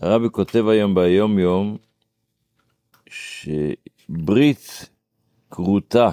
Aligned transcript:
הרבי 0.00 0.26
כותב 0.32 0.68
היום 0.68 0.94
ביום 0.94 1.38
יום, 1.38 1.76
שברית 3.08 4.90
כרותה 5.50 6.10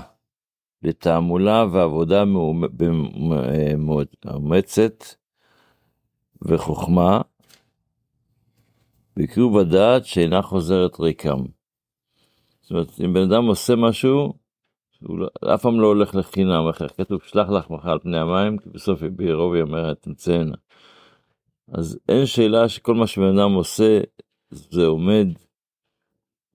לתעמולה 0.83 1.65
ועבודה 1.71 2.23
מאומצת 4.25 5.03
וחוכמה, 6.41 7.21
בקירוב 9.17 9.57
הדעת 9.57 10.05
שאינה 10.05 10.41
חוזרת 10.41 10.99
ריקם. 10.99 11.39
זאת 12.61 12.71
אומרת, 12.71 12.91
אם 13.05 13.13
בן 13.13 13.21
אדם 13.21 13.45
עושה 13.45 13.75
משהו, 13.75 14.33
הוא 14.99 15.19
לא, 15.19 15.27
אף 15.53 15.61
פעם 15.61 15.79
לא 15.79 15.87
הולך 15.87 16.15
לחינם, 16.15 16.63
כתוב 16.97 17.21
שלח 17.23 17.49
לך 17.49 17.69
מחר 17.69 17.89
על 17.91 17.99
פני 17.99 18.17
המים, 18.17 18.57
כי 18.57 18.69
בסוף 18.69 19.03
בעירוב 19.03 19.55
יאמר 19.55 19.93
תמצאנה. 19.93 20.55
אז 21.67 21.99
אין 22.09 22.25
שאלה 22.25 22.69
שכל 22.69 22.93
מה 22.93 23.07
שבן 23.07 23.37
אדם 23.37 23.53
עושה, 23.53 23.99
זה 24.49 24.85
עומד, 24.85 25.27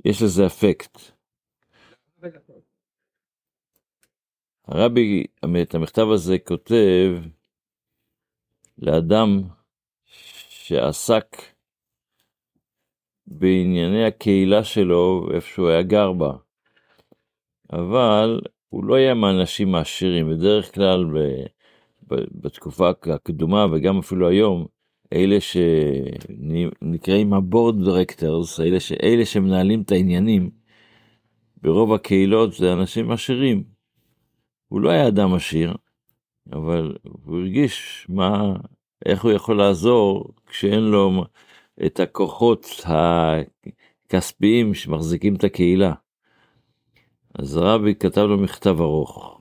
יש 0.05 0.23
לזה 0.23 0.47
אפקט. 0.47 0.99
הרבי, 4.65 5.27
את 5.63 5.75
המכתב 5.75 6.07
הזה 6.15 6.39
כותב 6.39 7.15
לאדם 8.79 9.43
שעסק 10.49 11.37
בענייני 13.27 14.05
הקהילה 14.05 14.65
שלו, 14.65 15.29
איפה 15.35 15.47
שהוא 15.47 15.69
היה 15.69 15.83
גר 15.83 16.13
בה. 16.13 16.33
אבל 17.73 18.41
הוא 18.69 18.85
לא 18.85 18.95
היה 18.95 19.15
מהאנשים 19.15 19.75
העשירים, 19.75 20.31
בדרך 20.31 20.75
כלל 20.75 21.05
ב, 21.05 21.19
ב, 22.09 22.21
בתקופה 22.33 22.89
הקדומה 22.89 23.67
וגם 23.73 23.99
אפילו 23.99 24.29
היום, 24.29 24.67
אלה 25.13 25.37
שנקראים 25.41 27.35
ה 27.35 27.43
board 27.43 27.85
directors, 27.85 28.61
אלה, 28.61 28.81
ש, 28.81 28.93
אלה 28.93 29.27
שמנהלים 29.27 29.83
את 29.83 29.93
העניינים, 29.93 30.51
ברוב 31.63 31.93
הקהילות 31.93 32.53
זה 32.53 32.73
אנשים 32.73 33.11
עשירים. 33.11 33.65
הוא 34.69 34.81
לא 34.81 34.91
היה 34.91 35.09
אדם 35.09 35.35
עשיר, 35.35 35.75
אבל 36.53 36.97
הוא 37.03 37.39
הרגיש 37.39 38.07
מה, 38.09 38.55
איך 39.07 39.25
הוא 39.25 39.33
יכול 39.33 39.59
לעזור 39.59 40.35
כשאין 40.47 40.81
לו 40.81 41.25
את 41.87 42.01
הכוחות 42.01 42.67
הכספיים 44.07 44.75
שמחזיקים 44.75 45.35
את 45.35 45.45
הקהילה. 45.45 45.93
אז 47.35 47.57
הרבי 47.57 47.95
כתב 47.95 48.21
לו 48.21 48.39
מכתב 48.39 48.81
ארוך. 48.81 49.41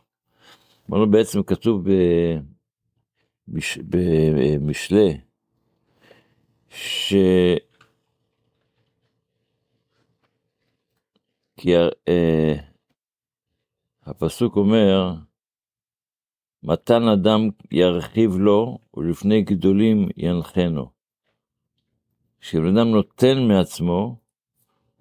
אמר 0.89 0.97
לו 0.99 1.11
בעצם 1.11 1.43
כתוב 1.43 1.83
במש... 3.47 3.77
במשלי, 3.77 5.17
ש... 6.77 7.13
כי 11.57 11.75
אה, 12.07 12.53
הפסוק 14.05 14.55
אומר, 14.55 15.13
מתן 16.63 17.03
אדם 17.07 17.49
ירחיב 17.71 18.37
לו 18.37 18.77
ולפני 18.97 19.41
גדולים 19.41 20.07
ינחנו. 20.17 20.89
כשבן 22.39 22.77
אדם 22.77 22.87
נותן 22.87 23.47
מעצמו, 23.47 24.19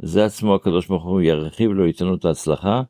זה 0.03 0.25
עצמו 0.25 0.55
הקדוש 0.55 0.87
ברוך 0.87 1.05
הוא 1.05 1.21
ירחיב 1.21 1.71
לו, 1.71 1.87
ייתן 1.87 2.05
לו 2.05 2.15
את 2.15 2.25
ההצלחה, 2.25 2.83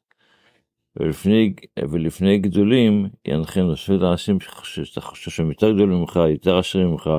ולפני, 0.96 1.54
ולפני 1.90 2.38
גדולים 2.38 3.08
ינחנו, 3.24 3.76
שאתה 3.76 5.00
חושב 5.00 5.30
שהם 5.30 5.48
יותר 5.48 5.72
גדולים 5.72 6.00
ממך, 6.00 6.20
יותר 6.30 6.58
עשירים 6.58 6.90
ממך, 6.90 7.10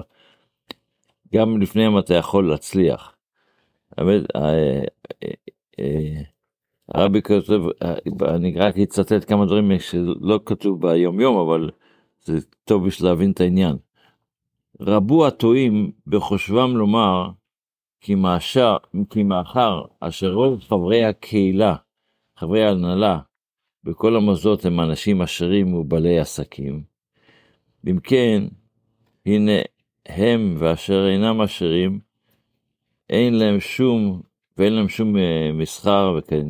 גם 1.36 1.62
לפניהם 1.62 2.00
אתה 2.00 2.14
יכול 2.14 2.50
להצליח. 2.50 3.16
האמת, 3.98 4.22
אה, 4.36 4.84
אה, 5.24 5.30
אה, 5.80 6.22
הרבי 6.94 7.22
כותב, 7.22 7.62
אני 8.22 8.54
רק 8.56 8.78
אצטט 8.78 9.28
כמה 9.28 9.46
דברים 9.46 9.72
שלא 9.80 10.40
כתוב 10.46 10.82
ביום 10.82 11.20
יום, 11.20 11.38
אבל 11.38 11.70
זה 12.24 12.38
טוב 12.64 12.88
בשביל 12.88 13.10
להבין 13.10 13.32
את 13.32 13.42
העניין. 13.42 13.76
רבו 14.82 15.28
הטועים 15.28 15.92
בחושבם 16.08 16.78
לומר 16.78 17.30
כי, 18.02 18.16
מאשר, 18.16 18.78
כי 19.10 19.24
מאחר 19.24 19.82
אשר 20.00 20.34
רוב 20.34 20.60
חברי 20.62 21.06
הקהילה, 21.06 21.76
חברי 22.38 22.64
ההנהלה, 22.64 23.20
בכל 23.84 24.16
המוסדות 24.16 24.66
הם 24.66 24.80
אנשים 24.80 25.22
עשירים 25.22 25.74
ובעלי 25.74 26.20
עסקים. 26.20 26.84
אם 27.88 28.00
כן, 28.04 28.44
הנה 29.26 29.52
הם 30.08 30.56
ואשר 30.60 31.08
אינם 31.08 31.42
עשירים, 31.42 32.00
אין 33.10 33.34
להם 33.34 33.60
שום, 33.60 34.22
ואין 34.58 34.74
להם 34.74 34.90
שום 34.90 35.18
אה, 35.18 35.52
מסחר, 35.54 36.16
וכן, 36.18 36.46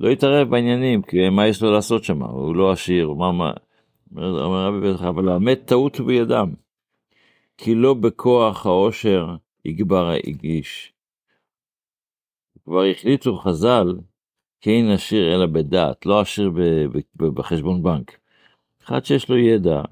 לא 0.00 0.08
יתערב 0.08 0.48
בעניינים, 0.50 1.02
כי 1.02 1.28
מה 1.28 1.46
יש 1.46 1.62
לו 1.62 1.72
לעשות 1.72 2.04
שם? 2.04 2.22
הוא 2.22 2.56
לא 2.56 2.72
עשיר, 2.72 3.12
מה, 3.12 3.32
מה, 3.32 3.52
אומר 4.16 4.66
רבי 4.66 4.92
בטח, 4.92 5.02
אבל 5.02 5.28
האמת 5.28 5.60
טעות 5.64 6.00
בידם. 6.00 6.54
כי 7.58 7.74
לא 7.74 7.94
בכוח 7.94 8.66
העושר 8.66 9.36
יגבר 9.64 10.08
האיש. 10.08 10.92
כבר 12.64 12.84
החליטו 12.84 13.36
חז"ל, 13.36 13.94
כי 14.60 14.70
אין 14.70 14.90
עשיר 14.90 15.34
אלא 15.34 15.46
בדעת, 15.46 16.06
לא 16.06 16.20
עשיר 16.20 16.50
בחשבון 17.16 17.82
בנק. 17.82 18.18
אחד 18.84 19.04
שיש 19.04 19.28
לו 19.28 19.38
ידע, 19.38 19.82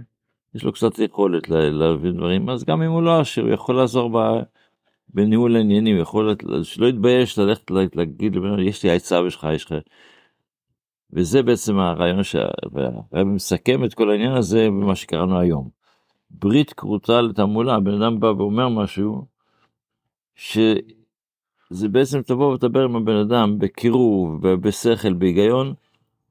יש 0.54 0.64
לו 0.64 0.72
קצת 0.72 0.98
יכולת 0.98 1.48
להבין 1.48 2.16
דברים, 2.16 2.50
אז 2.50 2.64
גם 2.64 2.82
אם 2.82 2.90
הוא 2.90 3.02
לא 3.02 3.20
עשיר, 3.20 3.44
הוא 3.44 3.52
יכול 3.52 3.76
לעזור 3.76 4.10
ב... 4.12 4.40
בניהול 5.14 5.56
העניינים, 5.56 5.98
יכול 5.98 6.36
שלא 6.62 6.86
יתבייש 6.86 7.38
ללכת 7.38 7.70
להגיד 7.70 8.36
יש 8.58 8.82
לי 8.82 8.90
עצה 8.90 9.22
בשבילך, 9.22 9.54
יש 9.54 9.64
לך... 9.64 9.74
וזה 11.12 11.42
בעצם 11.42 11.78
הרעיון 11.78 12.22
שהרבי 12.22 13.24
מסכם 13.24 13.84
את 13.84 13.94
כל 13.94 14.10
העניין 14.10 14.32
הזה 14.32 14.66
במה 14.66 14.96
שקראנו 14.96 15.38
היום. 15.38 15.68
ברית 16.30 16.72
כרותה 16.72 17.20
לתעמולה, 17.20 17.74
הבן 17.74 18.02
אדם 18.02 18.20
בא 18.20 18.26
ואומר 18.26 18.68
משהו, 18.68 19.26
שזה 20.34 21.88
בעצם 21.90 22.22
תבוא 22.22 22.54
ותדבר 22.54 22.84
עם 22.84 22.96
הבן 22.96 23.16
אדם 23.16 23.58
בקירוב, 23.58 24.48
בשכל, 24.48 25.12
בהיגיון, 25.12 25.74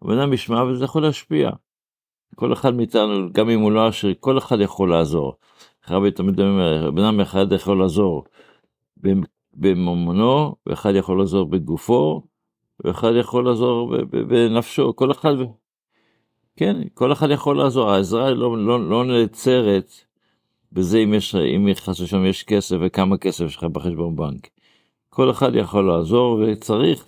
הבן 0.01 0.19
אדם 0.19 0.33
ישמע 0.33 0.63
וזה 0.63 0.85
יכול 0.85 1.01
להשפיע. 1.01 1.49
כל 2.39 2.53
אחד 2.53 2.75
מאיתנו, 2.75 3.33
גם 3.33 3.49
אם 3.49 3.59
הוא 3.59 3.71
לא 3.71 3.87
עשיר, 3.87 4.13
כל 4.19 4.37
אחד 4.37 4.59
יכול 4.59 4.89
לעזור. 4.89 5.33
רבי 5.89 6.11
תמיד 6.11 6.39
אומר, 6.39 6.91
בן 6.91 7.03
אדם 7.03 7.19
אחד 7.19 7.51
יכול 7.51 7.79
לעזור 7.79 8.23
בממונו, 9.53 10.55
ואחד 10.65 10.95
יכול 10.95 11.19
לעזור 11.19 11.45
בגופו, 11.45 12.21
ואחד 12.83 13.11
יכול 13.19 13.45
לעזור 13.45 13.95
בנפשו, 14.27 14.95
כל 14.95 15.11
אחד, 15.11 15.33
כן, 16.55 16.77
כל 16.93 17.11
אחד 17.11 17.29
יכול 17.29 17.57
לעזור, 17.57 17.89
העזרה 17.89 18.31
לא, 18.31 18.57
לא, 18.57 18.89
לא 18.89 19.05
נעצרת 19.05 19.91
בזה 20.71 20.97
אם 20.97 21.13
יש, 21.13 21.35
אם 21.35 21.69
חס 21.75 21.99
ושלום 21.99 22.25
יש 22.25 22.43
כסף 22.43 22.75
וכמה 22.81 23.17
כסף 23.17 23.45
יש 23.45 23.55
לך 23.55 23.63
בחשבון 23.63 24.15
בנק. 24.15 24.47
כל 25.09 25.31
אחד 25.31 25.55
יכול 25.55 25.87
לעזור 25.87 26.41
וצריך 26.41 27.05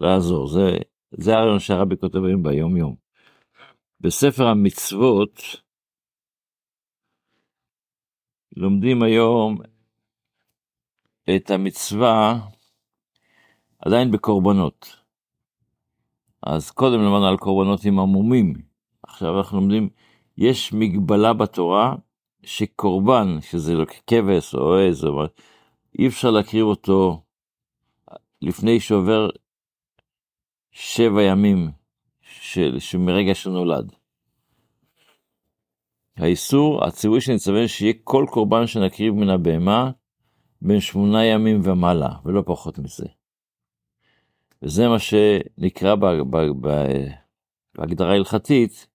לעזור, 0.00 0.46
זה, 0.48 0.76
זה 1.10 1.36
הרעיון 1.36 1.58
שהרבי 1.58 1.96
כותב 1.96 2.24
היום 2.24 2.42
ביום 2.42 2.76
יום. 2.76 3.03
בספר 4.04 4.46
המצוות 4.46 5.42
לומדים 8.56 9.02
היום 9.02 9.58
את 11.36 11.50
המצווה 11.50 12.40
עדיין 13.78 14.10
בקורבנות. 14.10 14.96
אז 16.42 16.70
קודם 16.70 17.02
למדנו 17.02 17.26
על 17.26 17.36
קורבנות 17.36 17.84
עם 17.84 17.98
עמומים, 17.98 18.54
עכשיו 19.02 19.38
אנחנו 19.38 19.60
לומדים, 19.60 19.88
יש 20.38 20.72
מגבלה 20.72 21.32
בתורה 21.32 21.94
שקורבן, 22.42 23.40
שזה 23.40 23.72
לא 23.72 23.84
כבש 24.06 24.54
או 24.54 24.76
עז, 24.76 25.06
אי 25.98 26.06
אפשר 26.06 26.30
להקריב 26.30 26.66
אותו 26.66 27.22
לפני 28.42 28.80
שעובר 28.80 29.28
שבע 30.72 31.22
ימים 31.22 31.83
של, 32.40 32.78
שמרגע 32.78 33.34
שנולד. 33.34 33.92
האיסור, 36.16 36.84
הציווי 36.84 37.20
שנצווה 37.20 37.68
שיהיה 37.68 37.92
כל 38.04 38.26
קורבן 38.28 38.66
שנקריב 38.66 39.14
מן 39.14 39.28
הבהמה 39.28 39.90
בין 40.62 40.80
שמונה 40.80 41.24
ימים 41.24 41.60
ומעלה, 41.64 42.10
ולא 42.24 42.42
פחות 42.46 42.78
מזה. 42.78 43.06
וזה 44.62 44.88
מה 44.88 44.98
שנקרא 44.98 45.94
בהגדרה 47.74 48.14
הלכתית 48.14 48.86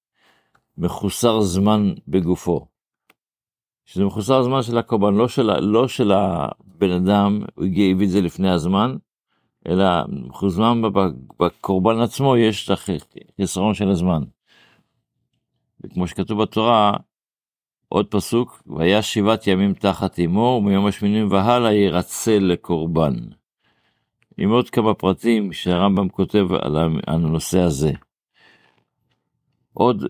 מחוסר 0.77 1.41
זמן 1.41 1.93
בגופו. 2.07 2.67
שזה 3.85 4.05
מחוסר 4.05 4.43
זמן 4.43 4.61
של 4.61 4.77
הקורבן, 4.77 5.13
לא 5.13 5.27
של, 5.27 5.59
לא 5.59 5.87
של 5.87 6.11
הבן 6.11 6.91
אדם, 6.91 7.41
הוא 7.55 7.65
הביא 7.65 8.05
את 8.05 8.09
זה 8.09 8.21
לפני 8.21 8.49
הזמן, 8.49 8.97
אלא 9.67 9.85
מחוסר 10.07 10.73
בקורבן 11.39 11.99
עצמו 11.99 12.37
יש 12.37 12.69
את 12.69 12.77
החסרון 13.39 13.73
של 13.73 13.89
הזמן. 13.89 14.23
וכמו 15.81 16.07
שכתוב 16.07 16.41
בתורה, 16.41 16.93
עוד 17.89 18.07
פסוק, 18.07 18.63
והיה 18.67 19.01
שבעת 19.01 19.47
ימים 19.47 19.73
תחת 19.73 20.19
אמו, 20.19 20.61
ומיום 20.61 20.85
השמינים 20.85 21.31
והלאה 21.31 21.73
ירצה 21.73 22.39
לקורבן. 22.39 23.15
עם 24.37 24.49
עוד 24.49 24.69
כמה 24.69 24.93
פרטים 24.93 25.53
שהרמב"ם 25.53 26.09
כותב 26.09 26.47
על 26.61 26.77
הנושא 27.07 27.59
הזה. 27.59 27.91
עוד 29.73 30.05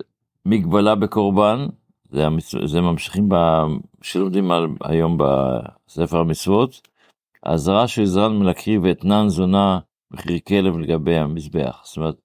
מגבלה 0.46 0.96
בקורבן, 0.96 1.68
זה, 2.10 2.25
המצ... 2.25 2.56
זה 2.66 2.81
ממשיכים 2.81 3.30
ב... 3.30 3.36
שלומדים 4.01 4.51
על... 4.51 4.68
היום 4.81 5.18
בספר 5.18 6.19
המצוות, 6.19 6.88
האזהרה 7.44 7.88
של 7.88 8.06
זרן 8.06 8.39
מלהקריב 8.39 8.86
אתנן 8.86 9.27
זונה 9.27 9.80
מחיר 10.12 10.39
כלב 10.47 10.77
לגבי 10.77 11.18
המזבח. 11.18 11.81
זאת 11.86 11.97
אומרת, 11.97 12.21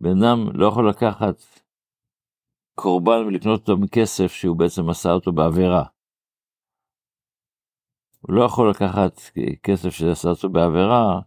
בן 0.00 0.22
אדם 0.22 0.48
לא 0.54 0.66
יכול 0.66 0.88
לקחת 0.88 1.42
קורבן 2.74 3.26
ולקנות 3.26 3.60
אותו 3.60 3.76
מכסף 3.80 4.32
שהוא 4.32 4.56
בעצם 4.56 4.88
עשה 4.90 5.12
אותו 5.12 5.32
בעבירה. 5.32 5.84
הוא 8.20 8.34
לא 8.34 8.44
יכול 8.44 8.70
לקחת 8.70 9.20
כסף 9.62 9.90
שעשה 9.90 10.28
אותו 10.28 10.48
בעבירה 10.48 11.20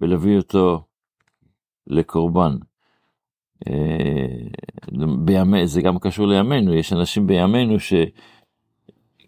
ולהביא 0.00 0.36
אותו 0.36 0.84
לקורבן. 1.86 2.56
אה, 3.68 4.48
בימי, 5.24 5.66
זה 5.66 5.82
גם 5.82 5.98
קשור 5.98 6.26
לימינו, 6.26 6.74
יש 6.74 6.92
אנשים 6.92 7.26
בימינו 7.26 7.76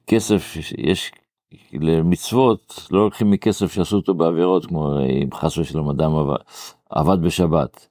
שכסף, 0.02 0.56
יש 0.78 1.12
למצוות, 1.72 2.88
לא 2.90 3.04
לוקחים 3.04 3.30
מכסף 3.30 3.72
שעשו 3.72 3.96
אותו 3.96 4.14
בעבירות, 4.14 4.66
כמו 4.66 4.98
אם 5.22 5.28
חס 5.34 5.58
ושלום 5.58 5.90
אדם 5.90 6.12
עבד 6.90 7.22
בשבת. 7.22 7.88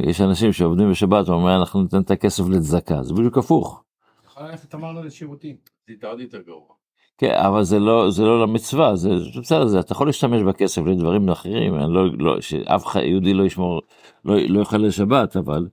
יש 0.00 0.20
אנשים 0.20 0.52
שעובדים 0.52 0.90
בשבת 0.90 1.28
ואומרים 1.28 1.56
אנחנו 1.56 1.82
ניתן 1.82 2.00
את 2.00 2.10
הכסף 2.10 2.44
לצדקה, 2.48 3.02
זה 3.02 3.14
בדיוק 3.14 3.38
הפוך. 3.38 3.82
יכול 4.26 4.42
ללכת 4.42 4.74
אמרנו 4.74 5.02
לשירותים, 5.02 5.56
זה 6.00 6.06
עוד 6.08 6.20
יותר 6.20 6.40
גרוע. 6.46 6.74
כן, 7.18 7.34
אבל 7.34 7.62
זה 7.62 7.78
לא, 7.78 8.10
זה 8.10 8.22
לא 8.22 8.42
למצווה, 8.42 8.96
זה 8.96 9.10
בסדר, 9.40 9.66
זה, 9.66 9.80
אתה 9.80 9.92
יכול 9.92 10.06
להשתמש 10.06 10.42
בכסף 10.42 10.82
לדברים 10.82 11.28
אחרים, 11.28 11.74
לא, 11.74 12.18
לא, 12.18 12.40
שאף 12.40 12.86
אחד 12.86 13.00
יהודי 13.00 13.34
לא 13.34 13.44
ישמור, 13.44 13.80
לא, 14.24 14.34
לא 14.48 14.60
יאכל 14.60 14.76
לשבת, 14.76 15.36
אבל, 15.36 15.68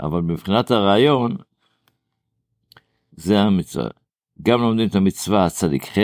אבל 0.00 0.20
מבחינת 0.20 0.70
הרעיון, 0.70 1.36
זה 3.16 3.40
המצווה. 3.40 3.88
גם 4.42 4.60
לומדים 4.60 4.88
את 4.88 4.94
המצווה 4.94 5.46
הצדיק 5.46 5.84
ח', 5.84 5.98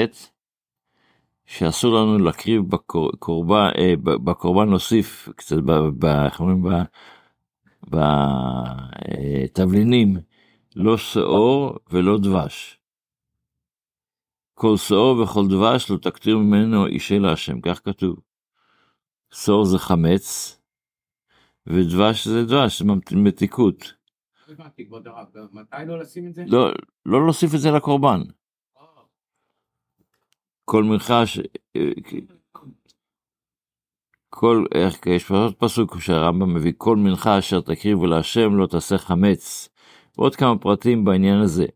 שאסור 1.47 1.94
לנו 1.94 2.19
להקריב 2.19 2.62
בקורבן, 2.62 3.71
אה, 3.79 3.94
בקורבן 4.03 4.69
להוסיף 4.69 5.29
קצת, 5.37 5.56
איך 6.25 6.41
אומרים, 6.41 6.65
בתבלינים, 9.53 10.17
לא 10.77 10.97
שאור 10.97 11.79
ולא 11.91 12.19
דבש. 12.19 12.81
כל 14.55 14.77
שאור 14.77 15.21
וכל 15.21 15.49
דבש 15.49 15.91
לא 15.91 15.97
תקטיר 15.97 16.38
ממנו 16.38 16.87
אישי 16.87 17.19
להשם, 17.19 17.61
כך 17.61 17.81
כתוב. 17.85 18.17
שאור 19.32 19.65
זה 19.65 19.79
חמץ, 19.79 20.56
ודבש 21.67 22.29
זה 22.29 22.44
דבש, 22.44 22.82
זה 22.82 22.85
מתיקות. 23.12 24.00
מתי 25.52 25.76
לא 25.87 25.99
לשים 25.99 26.26
את 26.26 26.35
זה? 26.35 26.44
לא, 26.47 26.70
לא 27.06 27.25
להוסיף 27.25 27.55
את 27.55 27.61
זה 27.61 27.70
לקורבן. 27.70 28.20
כל 30.64 30.85
מנחה, 30.85 31.26
ש... 31.26 31.38
כל, 34.29 34.64
איך, 34.75 35.06
יש 35.06 35.31
עוד 35.31 35.55
פסוק 35.55 36.00
שהרמב"ם 36.00 36.55
מביא, 36.55 36.73
כל 36.76 36.97
מנחה 36.97 37.38
אשר 37.38 37.61
תקריבו 37.61 38.06
להשם 38.06 38.56
לא 38.56 38.67
תעשה 38.67 38.99
חמץ. 38.99 39.69
ועוד 40.19 40.37
כמה 40.37 40.58
פרטים 40.58 41.05
בעניין 41.05 41.38
הזה. 41.38 41.67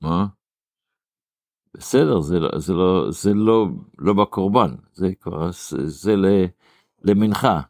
מה? 0.00 0.26
בסדר, 1.74 2.20
זה 2.20 2.38
לא, 2.38 2.58
זה 2.58 2.72
לא, 2.72 3.10
זה 3.10 3.30
לא, 3.34 3.66
לא 3.98 4.12
בקורבן, 4.12 4.74
זה 4.92 5.14
כבר, 5.20 5.50
זה, 5.52 5.86
זה 5.86 6.14
למנחה. 7.04 7.60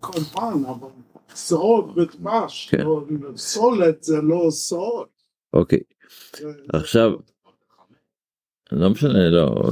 קורבן, 0.00 0.64
אבל 0.68 0.88
סעוד 1.34 1.98
ודבש, 1.98 2.68
כן. 2.70 2.84
סולת 3.36 4.02
זה 4.02 4.20
לא. 4.22 4.50
אוקיי, 5.52 5.80
עכשיו, 6.72 7.12
לא 8.72 8.90
משנה, 8.90 9.30
לא, 9.30 9.70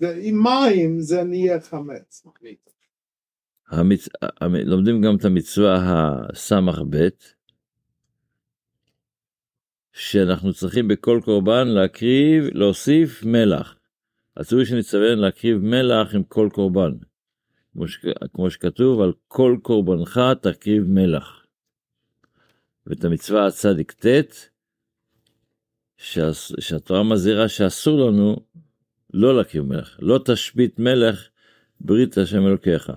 עם 0.00 0.42
מים 0.42 1.00
זה 1.00 1.24
נהיה 1.24 1.60
חמץ. 1.60 2.26
המצ... 3.68 4.08
לומדים 4.64 5.02
גם 5.02 5.16
את 5.16 5.24
המצווה 5.24 5.76
הסמ"ך 6.32 6.78
ב', 6.90 7.08
שאנחנו 9.92 10.52
צריכים 10.52 10.88
בכל 10.88 11.20
קורבן 11.24 11.68
להקריב, 11.68 12.44
להוסיף 12.52 13.22
מלח. 13.24 13.76
אסור 14.34 14.64
שנצטווה 14.64 15.14
להקריב 15.14 15.58
מלח 15.58 16.14
עם 16.14 16.22
כל 16.22 16.48
קורבן. 16.52 16.92
כמו, 18.32 18.50
שכתוב, 18.50 19.00
על 19.00 19.12
כל 19.28 19.56
קורבנך 19.62 20.20
תקריב 20.40 20.84
מלח. 20.88 21.46
ואת 22.86 23.04
המצווה 23.04 23.46
הצדיק 23.46 23.92
ט'. 23.92 24.48
שהתורה 26.60 27.02
מזהירה 27.02 27.48
שאסור 27.48 28.00
לנו 28.00 28.36
לא 29.12 29.36
להקריב 29.36 29.64
מלח, 29.64 29.98
לא 30.02 30.20
תשבית 30.24 30.78
מלך 30.78 31.28
ברית 31.80 32.18
השם 32.18 32.46
אלוקיך. 32.46 32.92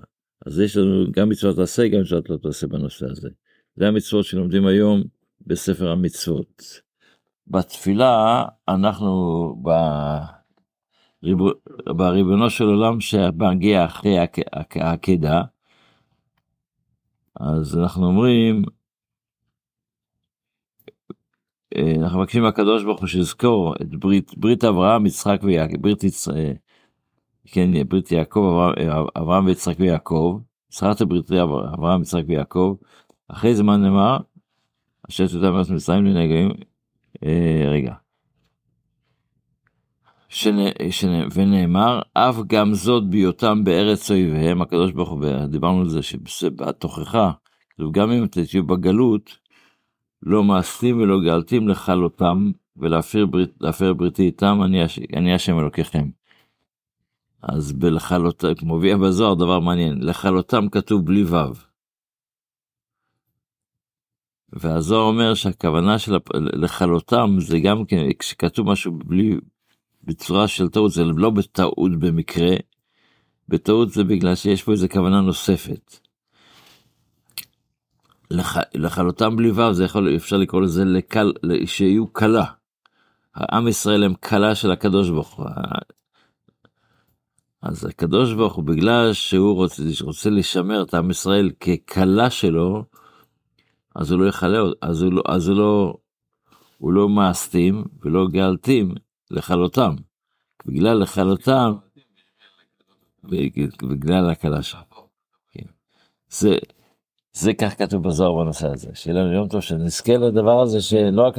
אז 0.45 0.59
יש 0.59 0.77
לנו 0.77 1.11
גם 1.11 1.29
מצוות 1.29 1.59
עשה, 1.59 1.87
גם 1.87 2.01
מצוות 2.01 2.29
לא 2.29 2.37
תעשה 2.37 2.67
בנושא 2.67 3.05
הזה. 3.05 3.29
זה 3.75 3.87
המצוות 3.87 4.25
שלומדים 4.25 4.67
היום 4.67 5.03
בספר 5.47 5.91
המצוות. 5.91 6.81
בתפילה 7.47 8.45
אנחנו 8.67 9.55
בריבו, 9.61 10.36
בריבונו 11.85 12.49
של 12.49 12.63
עולם 12.63 12.99
שמגיע 13.01 13.85
אחרי 13.85 14.17
העקדה, 14.75 15.41
אז 17.39 17.77
אנחנו 17.77 18.05
אומרים, 18.05 18.63
אה, 21.75 21.93
אנחנו 21.99 22.19
מבקשים 22.19 22.43
מהקדוש 22.43 22.83
ברוך 22.83 22.99
הוא 22.99 23.07
שיזכור 23.07 23.75
את 23.81 23.95
ברית, 23.95 24.37
ברית 24.37 24.63
אברהם, 24.63 25.05
יצחק 25.05 25.39
ויעקב, 25.43 25.81
ברית 25.81 26.03
ישראל, 26.03 26.53
כן, 27.45 27.87
ברית 27.87 28.11
יעקב, 28.11 28.39
אברהם, 28.39 29.05
אברהם 29.17 29.45
ויצחק 29.45 29.75
ויעקב, 29.79 30.39
זכרת 30.69 31.01
בריתי 31.01 31.41
אברהם, 31.41 32.01
יצחק 32.01 32.23
ויעקב, 32.27 32.75
אחרי 33.27 33.55
זמן 33.55 33.81
נאמר, 33.81 34.17
אשר 35.09 35.27
תודה 35.27 35.51
מארץ 35.51 35.69
מצרים 35.69 36.05
לנגעים, 36.05 36.51
אה, 37.23 37.63
רגע. 37.67 38.06
שנ, 40.29 40.57
שנ, 40.91 41.27
ונאמר, 41.33 42.01
אף 42.13 42.35
גם 42.47 42.73
זאת 42.73 43.09
בהיותם 43.09 43.63
בארץ 43.63 44.11
אויביהם, 44.11 44.61
הקדוש 44.61 44.91
ברוך 44.91 45.09
הוא, 45.09 45.45
דיברנו 45.45 45.81
על 45.81 45.89
זה 45.89 45.99
שבתוכחה, 46.01 47.31
גם 47.91 48.11
אם 48.11 48.27
תהיו 48.27 48.67
בגלות, 48.67 49.37
לא 50.23 50.43
מעשתים 50.43 51.01
ולא 51.01 51.19
גאלתים 51.25 51.67
לכלותם 51.67 52.51
ולהפר 52.77 53.25
ברית, 53.25 53.51
בריתי 53.97 54.23
איתם, 54.23 54.59
אני, 54.63 54.83
אני 55.15 55.33
השם 55.33 55.59
אלוקיכם. 55.59 56.09
אז 57.41 57.71
בלכלותם, 57.71 58.47
מופיע 58.61 58.97
בזוהר 58.97 59.33
דבר 59.33 59.59
מעניין, 59.59 60.03
לכלותם 60.03 60.69
כתוב 60.69 61.05
בלי 61.05 61.23
ו'. 61.23 61.67
והזוהר 64.53 65.01
אומר 65.01 65.33
שהכוונה 65.33 65.99
של 65.99 66.17
לכלותם 66.33 67.35
זה 67.39 67.59
גם 67.59 67.85
כן, 67.85 68.05
כשכתוב 68.19 68.71
משהו 68.71 68.91
בלי, 68.91 69.37
בצורה 70.07 70.47
של 70.47 70.67
טעות, 70.69 70.91
זה 70.91 71.03
לא 71.03 71.29
בטעות 71.29 71.99
במקרה, 71.99 72.55
בטעות 73.49 73.91
זה 73.91 74.03
בגלל 74.03 74.35
שיש 74.35 74.63
פה 74.63 74.71
איזה 74.71 74.87
כוונה 74.87 75.21
נוספת. 75.21 75.99
לח, 78.31 78.57
לכלותם 78.73 79.35
בלי 79.35 79.51
ו' 79.51 79.73
זה 79.73 79.83
יכול, 79.83 80.15
אפשר 80.15 80.37
לקרוא 80.37 80.61
לזה 80.61 80.85
לקל, 80.85 81.33
שיהיו 81.65 82.13
כלה. 82.13 82.45
העם 83.35 83.67
ישראל 83.67 84.03
הם 84.03 84.13
כלה 84.13 84.55
של 84.55 84.71
הקדוש 84.71 85.09
ברוך 85.09 85.33
הוא. 85.33 85.45
אז 87.61 87.85
הקדוש 87.85 88.33
ברוך 88.33 88.53
הוא 88.53 88.63
בגלל 88.63 89.13
שהוא 89.13 89.55
רוצה, 89.55 89.83
רוצה 90.01 90.29
לשמר 90.29 90.83
את 90.83 90.93
עם 90.93 91.11
ישראל 91.11 91.49
ככלה 91.49 92.29
שלו, 92.29 92.83
אז 93.95 94.11
הוא 94.11 94.19
לא 94.19 94.25
יכלה, 94.29 94.59
אז 94.81 95.01
הוא 95.01 95.13
לא, 95.13 95.23
אז 95.27 95.47
הוא 95.47 95.57
לא, 95.57 95.97
הוא 96.77 96.93
לא 96.93 97.09
מאסתים 97.09 97.83
ולא 98.03 98.27
גאלתים 98.27 98.95
לכלותם. 99.31 99.95
בגלל 100.65 100.97
לכלותם, 100.97 101.73
בגלל 103.83 104.29
הכלה 104.29 104.61
שלו. 104.61 105.07
כן. 105.51 105.65
זה, 106.29 106.55
זה 107.33 107.53
כך 107.53 107.77
כתוב 107.77 108.07
בזוהר 108.07 108.43
בנושא 108.43 108.67
הזה, 108.67 108.89
שיהיה 108.93 109.17
לנו 109.19 109.33
יום 109.33 109.47
טוב 109.47 109.61
שנזכה 109.61 110.17
לדבר 110.17 110.61
הזה 110.61 110.81
שלא 110.81 111.27
רק 111.27 111.37